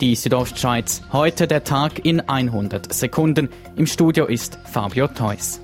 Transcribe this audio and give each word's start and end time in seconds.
Die 0.00 0.14
Südostschweiz. 0.14 1.00
Heute 1.10 1.46
der 1.46 1.64
Tag 1.64 2.04
in 2.04 2.20
100 2.20 2.92
Sekunden. 2.92 3.48
Im 3.76 3.86
Studio 3.86 4.26
ist 4.26 4.58
Fabio 4.70 5.06
Theus. 5.08 5.58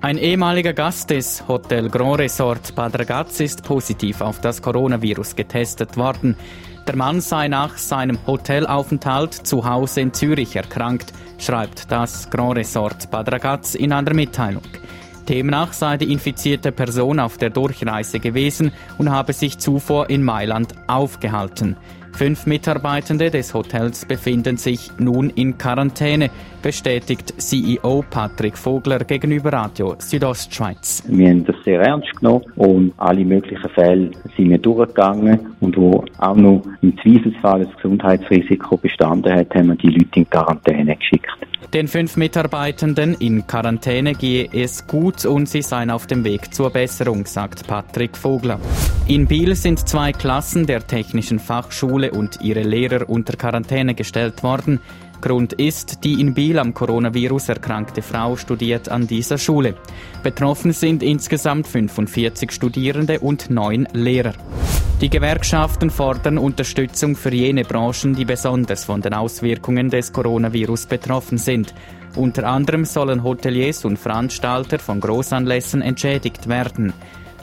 Ein 0.00 0.18
ehemaliger 0.18 0.72
Gast 0.72 1.10
des 1.10 1.46
Hotel 1.46 1.88
Grand 1.88 2.18
Resort 2.18 2.74
Bad 2.74 2.98
Ragaz 2.98 3.38
ist 3.38 3.62
positiv 3.62 4.22
auf 4.22 4.40
das 4.40 4.60
Coronavirus 4.60 5.36
getestet 5.36 5.96
worden. 5.96 6.34
Der 6.88 6.96
Mann 6.96 7.20
sei 7.20 7.46
nach 7.46 7.78
seinem 7.78 8.18
Hotelaufenthalt 8.26 9.34
zu 9.34 9.64
Hause 9.64 10.00
in 10.00 10.12
Zürich 10.12 10.56
erkrankt, 10.56 11.12
schreibt 11.38 11.92
das 11.92 12.28
Grand 12.28 12.56
Resort 12.56 13.08
Bad 13.12 13.30
Ragaz 13.30 13.76
in 13.76 13.92
einer 13.92 14.14
Mitteilung. 14.14 14.64
Demnach 15.28 15.74
sei 15.74 15.96
die 15.96 16.12
infizierte 16.12 16.72
Person 16.72 17.20
auf 17.20 17.38
der 17.38 17.50
Durchreise 17.50 18.18
gewesen 18.18 18.72
und 18.98 19.10
habe 19.10 19.32
sich 19.32 19.58
zuvor 19.58 20.10
in 20.10 20.24
Mailand 20.24 20.74
aufgehalten. 20.88 21.76
Fünf 22.12 22.46
Mitarbeitende 22.46 23.30
des 23.30 23.54
Hotels 23.54 24.04
befinden 24.04 24.56
sich 24.56 24.90
nun 24.98 25.30
in 25.30 25.56
Quarantäne, 25.56 26.30
bestätigt 26.62 27.34
CEO 27.40 28.04
Patrick 28.10 28.58
Vogler 28.58 28.98
gegenüber 29.00 29.52
Radio 29.52 29.94
Südostschweiz. 29.98 31.02
Wir 31.08 31.30
haben 31.30 31.44
das 31.44 31.56
sehr 31.64 31.80
ernst 31.80 32.14
genommen 32.16 32.44
und 32.56 32.92
alle 32.98 33.24
möglichen 33.24 33.70
Fälle 33.70 34.10
sind 34.36 34.50
wir 34.50 34.58
durchgegangen 34.58 35.54
und 35.60 35.76
wo 35.76 36.04
auch 36.18 36.36
noch 36.36 36.62
im 36.82 36.96
Zweifelsfall 36.98 37.64
das 37.64 37.74
Gesundheitsrisiko 37.76 38.76
bestanden 38.76 39.32
hat, 39.32 39.54
haben 39.54 39.68
wir 39.68 39.76
die 39.76 39.88
Leute 39.88 40.20
in 40.20 40.28
Quarantäne 40.28 40.96
geschickt. 40.96 41.49
Den 41.72 41.86
fünf 41.86 42.16
Mitarbeitenden 42.16 43.14
in 43.14 43.46
Quarantäne 43.46 44.14
gehe 44.14 44.48
es 44.52 44.88
gut 44.88 45.24
und 45.24 45.48
sie 45.48 45.62
seien 45.62 45.92
auf 45.92 46.08
dem 46.08 46.24
Weg 46.24 46.52
zur 46.52 46.70
Besserung, 46.70 47.26
sagt 47.26 47.68
Patrick 47.68 48.16
Vogler. 48.16 48.58
In 49.06 49.28
Biel 49.28 49.54
sind 49.54 49.88
zwei 49.88 50.12
Klassen 50.12 50.66
der 50.66 50.84
Technischen 50.84 51.38
Fachschule 51.38 52.10
und 52.10 52.40
ihre 52.42 52.62
Lehrer 52.62 53.08
unter 53.08 53.36
Quarantäne 53.36 53.94
gestellt 53.94 54.42
worden. 54.42 54.80
Grund 55.20 55.52
ist, 55.52 56.02
die 56.02 56.20
in 56.20 56.34
Biel 56.34 56.58
am 56.58 56.74
Coronavirus 56.74 57.50
erkrankte 57.50 58.02
Frau 58.02 58.34
studiert 58.34 58.88
an 58.88 59.06
dieser 59.06 59.38
Schule. 59.38 59.76
Betroffen 60.24 60.72
sind 60.72 61.04
insgesamt 61.04 61.68
45 61.68 62.50
Studierende 62.50 63.20
und 63.20 63.48
neun 63.48 63.86
Lehrer. 63.92 64.34
Die 65.00 65.08
Gewerkschaften 65.08 65.88
fordern 65.88 66.36
Unterstützung 66.36 67.16
für 67.16 67.32
jene 67.32 67.64
Branchen, 67.64 68.14
die 68.14 68.26
besonders 68.26 68.84
von 68.84 69.00
den 69.00 69.14
Auswirkungen 69.14 69.88
des 69.88 70.12
Coronavirus 70.12 70.84
betroffen 70.84 71.38
sind. 71.38 71.72
Unter 72.16 72.46
anderem 72.46 72.84
sollen 72.84 73.24
Hoteliers 73.24 73.86
und 73.86 73.98
Veranstalter 73.98 74.78
von 74.78 75.00
Großanlässen 75.00 75.80
entschädigt 75.80 76.50
werden. 76.50 76.92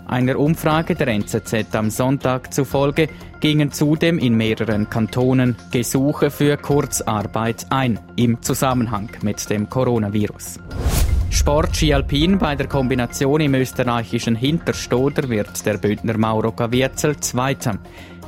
Einer 0.05 0.37
Umfrage 0.37 0.93
der 0.93 1.07
NZZ 1.07 1.73
am 1.73 1.89
Sonntag 1.89 2.53
zufolge 2.53 3.09
gingen 3.39 3.71
zudem 3.71 4.19
in 4.19 4.35
mehreren 4.35 4.87
Kantonen 4.87 5.55
Gesuche 5.71 6.29
für 6.29 6.57
Kurzarbeit 6.57 7.65
ein 7.71 7.99
im 8.17 8.39
Zusammenhang 8.43 9.09
mit 9.23 9.49
dem 9.49 9.67
Coronavirus. 9.67 10.59
Sport 11.29 11.75
Ski 11.75 11.93
Alpin 11.93 12.37
bei 12.37 12.55
der 12.55 12.67
Kombination 12.67 13.41
im 13.41 13.53
österreichischen 13.55 14.35
Hinterstoder 14.35 15.29
wird 15.29 15.65
der 15.65 15.77
Bündner 15.77 16.17
Mauro 16.17 16.51
Gavierzel 16.51 17.17
Zweiter. 17.17 17.77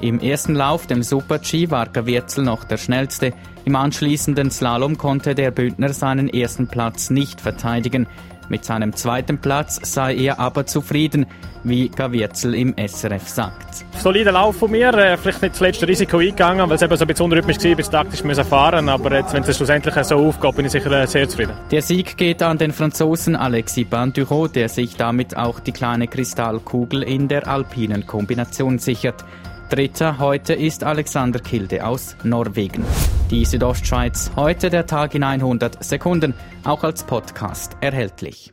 Im 0.01 0.19
ersten 0.19 0.55
Lauf, 0.55 0.87
dem 0.87 1.03
Super-G, 1.03 1.69
war 1.71 1.87
Gavierzel 1.87 2.43
noch 2.43 2.63
der 2.63 2.77
schnellste. 2.77 3.33
Im 3.65 3.75
anschließenden 3.75 4.51
Slalom 4.51 4.97
konnte 4.97 5.35
der 5.35 5.51
Bündner 5.51 5.93
seinen 5.93 6.29
ersten 6.29 6.67
Platz 6.67 7.09
nicht 7.09 7.41
verteidigen. 7.41 8.07
Mit 8.49 8.65
seinem 8.65 8.95
zweiten 8.95 9.37
Platz 9.37 9.79
sei 9.83 10.15
er 10.15 10.39
aber 10.39 10.65
zufrieden, 10.65 11.27
wie 11.63 11.89
Gavierzel 11.89 12.55
im 12.55 12.73
SRF 12.77 13.27
sagt. 13.27 13.85
Solider 13.97 14.31
Lauf 14.31 14.57
von 14.57 14.71
mir, 14.71 14.93
äh, 14.93 15.17
vielleicht 15.17 15.41
nicht 15.41 15.55
das 15.55 15.59
letzte 15.61 15.87
Risiko 15.87 16.17
eingegangen, 16.17 16.67
weil 16.67 16.75
es 16.75 16.81
eben 16.81 16.95
so 16.95 17.03
ein 17.03 17.07
bisschen 17.07 17.25
unrhythmisch 17.25 17.63
war, 17.63 17.75
bis 17.75 17.89
taktisch 17.89 18.23
müssen 18.23 18.45
fahren 18.45 18.89
aber 18.89 19.15
jetzt, 19.15 19.33
wenn 19.33 19.43
es 19.43 19.55
schlussendlich 19.55 19.93
so 20.03 20.15
aufgeht, 20.17 20.55
bin 20.55 20.65
ich 20.65 20.71
sicher 20.71 20.91
äh, 20.91 21.05
sehr 21.05 21.27
zufrieden. 21.27 21.53
Der 21.71 21.81
Sieg 21.81 22.17
geht 22.17 22.41
an 22.41 22.57
den 22.57 22.71
Franzosen 22.71 23.35
Alexis 23.35 23.87
Banduro, 23.87 24.47
der 24.47 24.69
sich 24.69 24.95
damit 24.95 25.37
auch 25.37 25.59
die 25.59 25.71
kleine 25.71 26.07
Kristallkugel 26.07 27.03
in 27.03 27.27
der 27.27 27.47
alpinen 27.47 28.07
Kombination 28.07 28.79
sichert. 28.79 29.25
Dritter 29.69 30.17
heute 30.17 30.53
ist 30.53 30.83
Alexander 30.83 31.39
Kilde 31.39 31.85
aus 31.85 32.15
Norwegen. 32.23 32.83
Die 33.29 33.45
Südostschweiz, 33.45 34.31
heute 34.35 34.71
der 34.71 34.87
Tag 34.87 35.13
in 35.13 35.23
100 35.23 35.83
Sekunden, 35.83 36.33
auch 36.63 36.83
als 36.83 37.03
Podcast 37.03 37.77
erhältlich. 37.79 38.51